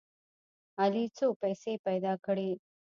[0.81, 2.49] علي څو پیسې پیدا کړې.